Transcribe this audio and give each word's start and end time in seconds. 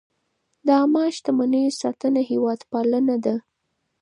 د 0.65 0.67
عامه 0.79 1.03
شتمنیو 1.15 1.77
ساتنه 1.81 2.21
هېوادپالنه 2.29 3.15
ده. 3.25 3.35